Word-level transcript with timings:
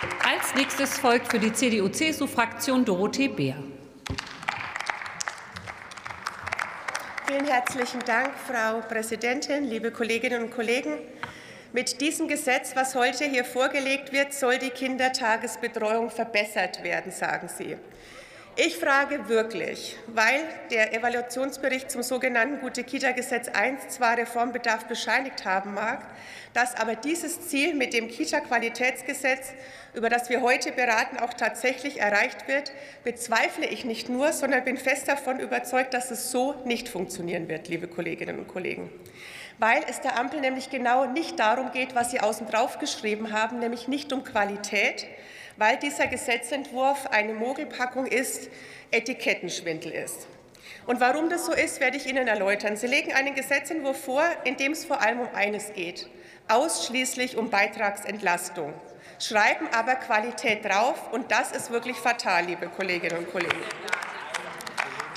Als 0.00 0.54
nächstes 0.54 0.96
folgt 0.96 1.28
für 1.28 1.40
die 1.40 1.52
CDU-CSU-Fraktion 1.52 2.84
Dorothee 2.84 3.26
Beer. 3.26 3.56
Vielen 7.26 7.44
herzlichen 7.44 8.00
Dank, 8.06 8.30
Frau 8.46 8.80
Präsidentin, 8.82 9.64
liebe 9.64 9.90
Kolleginnen 9.90 10.44
und 10.44 10.50
Kollegen. 10.52 10.98
Mit 11.72 12.00
diesem 12.00 12.28
Gesetz, 12.28 12.76
was 12.76 12.94
heute 12.94 13.24
hier 13.24 13.44
vorgelegt 13.44 14.12
wird, 14.12 14.32
soll 14.32 14.58
die 14.58 14.70
Kindertagesbetreuung 14.70 16.10
verbessert 16.10 16.84
werden, 16.84 17.10
sagen 17.10 17.48
Sie. 17.48 17.76
Ich 18.60 18.76
frage 18.76 19.28
wirklich, 19.28 19.96
weil 20.08 20.40
der 20.72 20.92
Evaluationsbericht 20.92 21.92
zum 21.92 22.02
sogenannten 22.02 22.58
Gute-Kita-Gesetz 22.58 23.46
I 23.46 23.76
zwar 23.88 24.18
Reformbedarf 24.18 24.86
bescheinigt 24.86 25.44
haben 25.44 25.74
mag, 25.74 26.04
dass 26.54 26.74
aber 26.74 26.96
dieses 26.96 27.46
Ziel 27.46 27.74
mit 27.74 27.92
dem 27.92 28.08
Kita-Qualitätsgesetz, 28.08 29.52
über 29.94 30.08
das 30.08 30.28
wir 30.28 30.42
heute 30.42 30.72
beraten, 30.72 31.18
auch 31.18 31.34
tatsächlich 31.34 32.00
erreicht 32.00 32.48
wird, 32.48 32.72
bezweifle 33.04 33.64
ich 33.64 33.84
nicht 33.84 34.08
nur, 34.08 34.32
sondern 34.32 34.64
bin 34.64 34.76
fest 34.76 35.06
davon 35.06 35.38
überzeugt, 35.38 35.94
dass 35.94 36.10
es 36.10 36.32
so 36.32 36.56
nicht 36.64 36.88
funktionieren 36.88 37.48
wird, 37.48 37.68
liebe 37.68 37.86
Kolleginnen 37.86 38.40
und 38.40 38.48
Kollegen 38.48 38.90
weil 39.58 39.82
es 39.88 40.00
der 40.00 40.18
Ampel 40.18 40.40
nämlich 40.40 40.70
genau 40.70 41.06
nicht 41.06 41.38
darum 41.38 41.72
geht, 41.72 41.94
was 41.94 42.10
Sie 42.10 42.20
außen 42.20 42.46
drauf 42.46 42.78
geschrieben 42.78 43.32
haben, 43.32 43.58
nämlich 43.58 43.88
nicht 43.88 44.12
um 44.12 44.24
Qualität, 44.24 45.06
weil 45.56 45.76
dieser 45.76 46.06
Gesetzentwurf 46.06 47.08
eine 47.08 47.34
Mogelpackung 47.34 48.06
ist, 48.06 48.48
Etikettenschwindel 48.90 49.92
ist. 49.92 50.28
Und 50.86 51.00
warum 51.00 51.28
das 51.28 51.44
so 51.44 51.52
ist, 51.52 51.80
werde 51.80 51.96
ich 51.96 52.06
Ihnen 52.06 52.28
erläutern. 52.28 52.76
Sie 52.76 52.86
legen 52.86 53.12
einen 53.12 53.34
Gesetzentwurf 53.34 54.04
vor, 54.04 54.22
in 54.44 54.56
dem 54.56 54.72
es 54.72 54.84
vor 54.84 55.02
allem 55.02 55.20
um 55.20 55.28
eines 55.34 55.72
geht, 55.74 56.08
ausschließlich 56.48 57.36
um 57.36 57.50
Beitragsentlastung, 57.50 58.72
schreiben 59.18 59.68
aber 59.72 59.96
Qualität 59.96 60.64
drauf, 60.64 61.12
und 61.12 61.30
das 61.30 61.52
ist 61.52 61.70
wirklich 61.70 61.96
fatal, 61.96 62.46
liebe 62.46 62.68
Kolleginnen 62.68 63.18
und 63.18 63.30
Kollegen. 63.30 63.60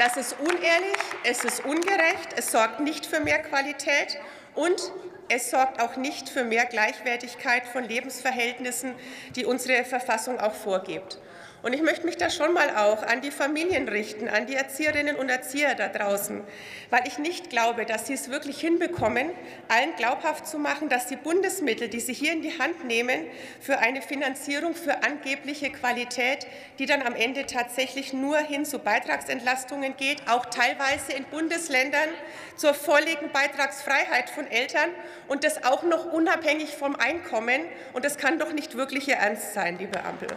Das 0.00 0.16
ist 0.16 0.34
unehrlich, 0.40 0.96
es 1.24 1.44
ist 1.44 1.62
ungerecht, 1.62 2.32
es 2.34 2.50
sorgt 2.50 2.80
nicht 2.80 3.04
für 3.04 3.20
mehr 3.20 3.38
Qualität 3.38 4.18
und 4.54 4.80
es 5.28 5.50
sorgt 5.50 5.78
auch 5.78 5.96
nicht 5.96 6.30
für 6.30 6.42
mehr 6.42 6.64
Gleichwertigkeit 6.64 7.66
von 7.66 7.84
Lebensverhältnissen, 7.84 8.94
die 9.36 9.44
unsere 9.44 9.84
Verfassung 9.84 10.40
auch 10.40 10.54
vorgibt. 10.54 11.18
Und 11.62 11.74
ich 11.74 11.82
möchte 11.82 12.06
mich 12.06 12.16
da 12.16 12.30
schon 12.30 12.54
mal 12.54 12.70
auch 12.76 13.02
an 13.02 13.20
die 13.20 13.30
Familien 13.30 13.86
richten, 13.88 14.28
an 14.28 14.46
die 14.46 14.54
Erzieherinnen 14.54 15.16
und 15.16 15.28
Erzieher 15.28 15.74
da 15.74 15.88
draußen, 15.88 16.42
weil 16.88 17.06
ich 17.06 17.18
nicht 17.18 17.50
glaube, 17.50 17.84
dass 17.84 18.06
sie 18.06 18.14
es 18.14 18.30
wirklich 18.30 18.58
hinbekommen, 18.60 19.30
allen 19.68 19.94
glaubhaft 19.96 20.46
zu 20.46 20.58
machen, 20.58 20.88
dass 20.88 21.06
die 21.06 21.16
Bundesmittel, 21.16 21.88
die 21.88 22.00
sie 22.00 22.14
hier 22.14 22.32
in 22.32 22.40
die 22.40 22.58
Hand 22.58 22.84
nehmen, 22.84 23.26
für 23.60 23.78
eine 23.78 24.00
Finanzierung 24.00 24.74
für 24.74 25.02
angebliche 25.02 25.70
Qualität, 25.70 26.46
die 26.78 26.86
dann 26.86 27.02
am 27.02 27.14
Ende 27.14 27.44
tatsächlich 27.44 28.14
nur 28.14 28.38
hin 28.38 28.64
zu 28.64 28.78
Beitragsentlastungen 28.78 29.96
geht, 29.98 30.28
auch 30.28 30.46
teilweise 30.46 31.12
in 31.12 31.24
Bundesländern 31.24 32.08
zur 32.56 32.72
volligen 32.72 33.32
Beitragsfreiheit 33.32 34.30
von 34.30 34.46
Eltern 34.46 34.88
und 35.28 35.44
das 35.44 35.62
auch 35.64 35.82
noch 35.82 36.10
unabhängig 36.10 36.70
vom 36.70 36.96
Einkommen. 36.96 37.60
Und 37.92 38.06
das 38.06 38.16
kann 38.16 38.38
doch 38.38 38.52
nicht 38.52 38.76
wirklich 38.76 39.08
Ihr 39.08 39.16
Ernst 39.16 39.52
sein, 39.52 39.78
liebe 39.78 40.02
Ampel. 40.04 40.28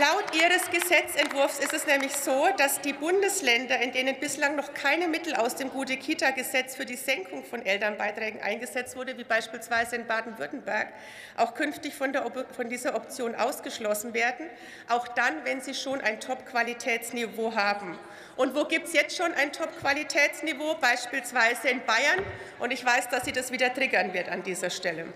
Laut 0.00 0.34
Ihres 0.34 0.68
Gesetzentwurfs 0.72 1.60
ist 1.60 1.72
es 1.72 1.86
nämlich 1.86 2.10
so, 2.16 2.48
dass 2.56 2.80
die 2.80 2.92
Bundesländer, 2.92 3.78
in 3.78 3.92
denen 3.92 4.18
bislang 4.18 4.56
noch 4.56 4.74
keine 4.74 5.06
Mittel 5.06 5.36
aus 5.36 5.54
dem 5.54 5.70
Gute-Kita-Gesetz 5.70 6.74
für 6.74 6.84
die 6.84 6.96
Senkung 6.96 7.44
von 7.44 7.64
Elternbeiträgen 7.64 8.42
eingesetzt 8.42 8.96
wurde, 8.96 9.16
wie 9.18 9.22
beispielsweise 9.22 9.94
in 9.94 10.08
Baden-Württemberg, 10.08 10.88
auch 11.36 11.54
künftig 11.54 11.94
von, 11.94 12.12
der, 12.12 12.28
von 12.56 12.68
dieser 12.68 12.96
Option 12.96 13.36
ausgeschlossen 13.36 14.14
werden, 14.14 14.50
auch 14.88 15.06
dann, 15.06 15.44
wenn 15.44 15.60
sie 15.60 15.74
schon 15.74 16.00
ein 16.00 16.18
Top-Qualitätsniveau 16.18 17.54
haben. 17.54 17.96
Und 18.34 18.56
wo 18.56 18.64
gibt 18.64 18.88
es 18.88 18.94
jetzt 18.94 19.16
schon 19.16 19.32
ein 19.34 19.52
Top-Qualitätsniveau? 19.52 20.74
Beispielsweise 20.80 21.68
in 21.68 21.84
Bayern. 21.86 22.18
Und 22.58 22.72
ich 22.72 22.84
weiß, 22.84 23.10
dass 23.10 23.26
Sie 23.26 23.32
das 23.32 23.52
wieder 23.52 23.72
triggern 23.72 24.12
wird 24.12 24.28
an 24.28 24.42
dieser 24.42 24.70
Stelle. 24.70 25.06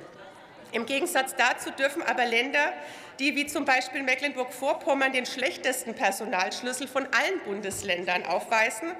Im 0.72 0.86
Gegensatz 0.86 1.34
dazu 1.34 1.70
dürfen 1.70 2.02
aber 2.02 2.26
Länder, 2.26 2.72
die 3.18 3.34
wie 3.34 3.46
zum 3.46 3.64
Beispiel 3.64 4.02
Mecklenburg-Vorpommern 4.02 5.12
den 5.12 5.26
schlechtesten 5.26 5.94
Personalschlüssel 5.94 6.86
von 6.86 7.04
allen 7.06 7.40
Bundesländern 7.44 8.24
aufweisen, 8.24 8.92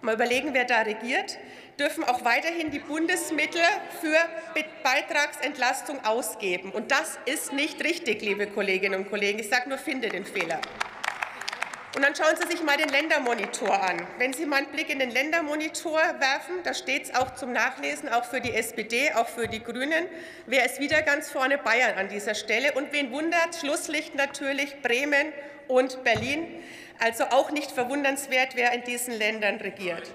mal 0.00 0.14
überlegen, 0.14 0.50
wer 0.52 0.64
da 0.64 0.82
regiert, 0.82 1.38
dürfen 1.78 2.04
auch 2.04 2.24
weiterhin 2.24 2.70
die 2.70 2.78
Bundesmittel 2.78 3.62
für 4.00 4.16
Beitragsentlastung 4.82 6.04
ausgeben. 6.04 6.70
Und 6.70 6.90
das 6.90 7.18
ist 7.24 7.52
nicht 7.52 7.82
richtig, 7.82 8.20
liebe 8.20 8.46
Kolleginnen 8.46 9.00
und 9.00 9.10
Kollegen. 9.10 9.38
Ich 9.38 9.48
sage 9.48 9.68
nur, 9.68 9.78
finde 9.78 10.10
den 10.10 10.26
Fehler. 10.26 10.60
Und 11.94 12.02
dann 12.02 12.16
schauen 12.16 12.34
Sie 12.36 12.48
sich 12.48 12.60
mal 12.64 12.76
den 12.76 12.88
Ländermonitor 12.88 13.80
an. 13.80 14.04
Wenn 14.18 14.32
Sie 14.32 14.46
mal 14.46 14.56
einen 14.56 14.66
Blick 14.66 14.90
in 14.90 14.98
den 14.98 15.10
Ländermonitor 15.10 16.00
werfen, 16.18 16.56
da 16.64 16.74
steht 16.74 17.04
es 17.04 17.14
auch 17.14 17.34
zum 17.34 17.52
Nachlesen, 17.52 18.08
auch 18.08 18.24
für 18.24 18.40
die 18.40 18.52
SPD, 18.52 19.12
auch 19.12 19.28
für 19.28 19.46
die 19.46 19.62
Grünen, 19.62 20.06
wer 20.46 20.64
ist 20.64 20.80
wieder 20.80 21.02
ganz 21.02 21.30
vorne? 21.30 21.56
Bayern 21.56 21.96
an 21.96 22.08
dieser 22.08 22.34
Stelle. 22.34 22.72
Und 22.72 22.92
wen 22.92 23.12
wundert? 23.12 23.54
Schlusslicht 23.60 24.16
natürlich 24.16 24.82
Bremen 24.82 25.32
und 25.68 26.02
Berlin. 26.02 26.64
Also 26.98 27.24
auch 27.26 27.52
nicht 27.52 27.70
verwundernswert, 27.70 28.56
wer 28.56 28.72
in 28.72 28.82
diesen 28.82 29.14
Ländern 29.14 29.56
regiert. 29.56 30.10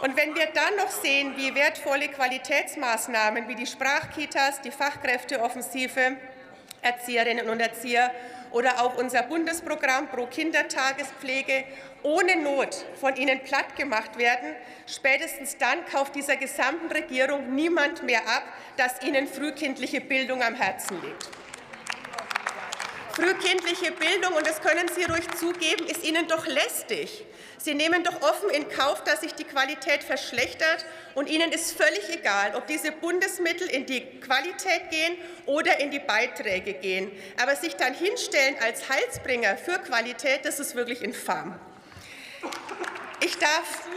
Und 0.00 0.16
wenn 0.16 0.34
wir 0.34 0.46
dann 0.54 0.76
noch 0.76 0.90
sehen, 0.90 1.34
wie 1.36 1.54
wertvolle 1.54 2.08
Qualitätsmaßnahmen 2.08 3.46
wie 3.48 3.54
die 3.54 3.66
Sprachkitas, 3.66 4.62
die 4.62 4.70
Fachkräfteoffensive, 4.70 6.16
Erzieherinnen 6.82 7.48
und 7.48 7.60
Erzieher 7.60 8.10
oder 8.50 8.82
auch 8.82 8.96
unser 8.96 9.22
Bundesprogramm 9.22 10.08
Pro 10.08 10.26
Kindertagespflege 10.26 11.64
ohne 12.02 12.36
Not 12.36 12.74
von 12.98 13.14
ihnen 13.16 13.40
platt 13.40 13.76
gemacht 13.76 14.18
werden, 14.18 14.54
spätestens 14.86 15.56
dann 15.58 15.84
kauft 15.86 16.14
dieser 16.14 16.36
gesamten 16.36 16.90
Regierung 16.90 17.54
niemand 17.54 18.02
mehr 18.02 18.26
ab, 18.26 18.44
dass 18.76 19.02
ihnen 19.02 19.26
frühkindliche 19.28 20.00
Bildung 20.00 20.42
am 20.42 20.54
Herzen 20.54 21.00
liegt. 21.02 21.28
Frühkindliche 23.14 23.92
Bildung, 23.92 24.34
und 24.34 24.46
das 24.46 24.60
können 24.60 24.88
Sie 24.88 25.04
ruhig 25.04 25.28
zugeben, 25.38 25.86
ist 25.86 26.04
Ihnen 26.04 26.28
doch 26.28 26.46
lästig. 26.46 27.24
Sie 27.58 27.74
nehmen 27.74 28.04
doch 28.04 28.22
offen 28.22 28.48
in 28.50 28.68
Kauf, 28.68 29.04
dass 29.04 29.20
sich 29.20 29.34
die 29.34 29.44
Qualität 29.44 30.02
verschlechtert, 30.02 30.84
und 31.14 31.28
Ihnen 31.28 31.52
ist 31.52 31.76
völlig 31.76 32.08
egal, 32.08 32.54
ob 32.54 32.66
diese 32.66 32.92
Bundesmittel 32.92 33.68
in 33.68 33.84
die 33.86 34.20
Qualität 34.20 34.90
gehen 34.90 35.16
oder 35.46 35.80
in 35.80 35.90
die 35.90 35.98
Beiträge 35.98 36.74
gehen. 36.74 37.10
Aber 37.42 37.56
sich 37.56 37.76
dann 37.76 37.94
hinstellen 37.94 38.56
als 38.62 38.88
Heilsbringer 38.88 39.56
für 39.56 39.78
Qualität, 39.78 40.44
das 40.44 40.60
ist 40.60 40.74
wirklich 40.74 41.02
infam. 41.02 41.58
Ich 43.20 43.36
darf, 43.38 43.88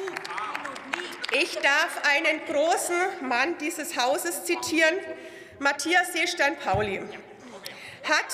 ich 1.32 1.54
darf 1.60 2.02
einen 2.14 2.44
großen 2.46 3.28
Mann 3.28 3.58
dieses 3.60 3.96
Hauses 3.96 4.44
zitieren, 4.44 4.96
Matthias 5.60 6.12
Seestein-Pauli 6.14 7.02
hat 8.04 8.26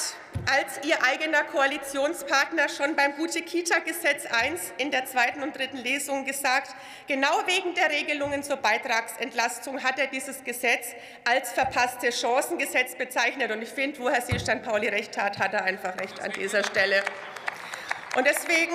als 0.45 0.79
ihr 0.85 1.03
eigener 1.03 1.43
Koalitionspartner 1.43 2.69
schon 2.69 2.95
beim 2.95 3.15
Gute-Kita-Gesetz 3.15 4.25
I 4.25 4.53
in 4.77 4.91
der 4.91 5.05
zweiten 5.05 5.43
und 5.43 5.57
dritten 5.57 5.77
Lesung 5.77 6.25
gesagt, 6.25 6.75
genau 7.07 7.41
wegen 7.45 7.73
der 7.73 7.89
Regelungen 7.89 8.43
zur 8.43 8.57
Beitragsentlastung 8.57 9.83
hat 9.83 9.99
er 9.99 10.07
dieses 10.07 10.43
Gesetz 10.43 10.87
als 11.25 11.51
verpasste 11.51 12.11
Chancengesetz 12.11 12.95
bezeichnet. 12.95 13.51
Und 13.51 13.61
ich 13.61 13.69
finde, 13.69 13.99
wo 13.99 14.09
Herr 14.09 14.21
Seestein-Pauli 14.21 14.89
recht 14.89 15.17
hat, 15.17 15.39
hat 15.39 15.53
er 15.53 15.63
einfach 15.63 15.97
recht 15.99 16.21
an 16.21 16.31
dieser 16.31 16.63
Stelle. 16.63 17.03
Und 18.15 18.25
deswegen 18.25 18.73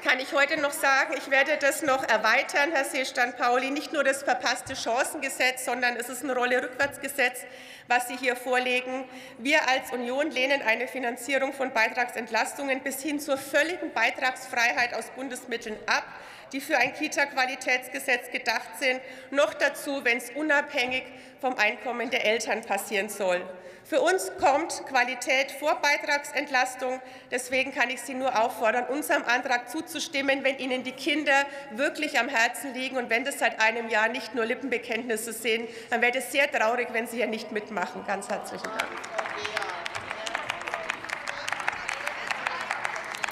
kann 0.00 0.18
ich 0.18 0.32
heute 0.32 0.58
noch 0.58 0.72
sagen, 0.72 1.14
ich 1.16 1.30
werde 1.30 1.58
das 1.58 1.82
noch 1.82 2.02
erweitern, 2.08 2.70
Herr 2.72 2.84
Seestand-Pauli, 2.84 3.70
nicht 3.70 3.92
nur 3.92 4.02
das 4.02 4.22
verpasste 4.22 4.74
Chancengesetz, 4.74 5.66
sondern 5.66 5.96
es 5.96 6.08
ist 6.08 6.24
ein 6.24 6.30
Rolle-Rückwärts-Gesetz, 6.30 7.40
was 7.86 8.08
Sie 8.08 8.16
hier 8.16 8.34
vorlegen. 8.34 9.04
Wir 9.38 9.68
als 9.68 9.92
Union 9.92 10.30
lehnen 10.30 10.62
eine 10.62 10.88
Finanzierung 10.88 11.52
von 11.52 11.72
Beitragsentlastungen 11.72 12.80
bis 12.80 13.02
hin 13.02 13.20
zur 13.20 13.36
völligen 13.36 13.92
Beitragsfreiheit 13.92 14.94
aus 14.94 15.10
Bundesmitteln 15.10 15.76
ab 15.86 16.04
die 16.52 16.60
für 16.60 16.76
ein 16.76 16.92
Kita-Qualitätsgesetz 16.94 18.30
gedacht 18.30 18.78
sind, 18.78 19.00
noch 19.30 19.54
dazu, 19.54 20.04
wenn 20.04 20.18
es 20.18 20.30
unabhängig 20.30 21.04
vom 21.40 21.56
Einkommen 21.56 22.10
der 22.10 22.24
Eltern 22.24 22.62
passieren 22.62 23.08
soll. 23.08 23.42
Für 23.84 24.02
uns 24.02 24.30
kommt 24.38 24.86
Qualität 24.86 25.50
vor 25.50 25.80
Beitragsentlastung. 25.82 27.00
Deswegen 27.30 27.74
kann 27.74 27.90
ich 27.90 28.00
Sie 28.00 28.14
nur 28.14 28.38
auffordern, 28.38 28.84
unserem 28.86 29.24
Antrag 29.24 29.68
zuzustimmen, 29.68 30.44
wenn 30.44 30.58
Ihnen 30.58 30.84
die 30.84 30.92
Kinder 30.92 31.44
wirklich 31.72 32.18
am 32.20 32.28
Herzen 32.28 32.72
liegen. 32.72 32.96
Und 32.96 33.10
wenn 33.10 33.24
das 33.24 33.40
seit 33.40 33.60
einem 33.60 33.88
Jahr 33.88 34.08
nicht 34.08 34.34
nur 34.34 34.44
Lippenbekenntnisse 34.44 35.32
sind, 35.32 35.68
dann 35.90 36.02
wäre 36.02 36.18
es 36.18 36.30
sehr 36.30 36.48
traurig, 36.50 36.88
wenn 36.92 37.08
Sie 37.08 37.16
hier 37.16 37.26
nicht 37.26 37.50
mitmachen. 37.50 38.04
Ganz 38.06 38.28
herzlichen 38.28 38.62
Dank. 38.62 38.90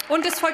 Und 0.09 0.25
es 0.25 0.39
folgt 0.39 0.47